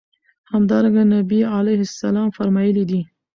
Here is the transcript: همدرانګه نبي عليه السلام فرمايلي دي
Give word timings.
همدرانګه 0.51 1.03
نبي 1.15 1.39
عليه 1.55 1.79
السلام 1.87 2.27
فرمايلي 2.37 2.83
دي 2.89 3.01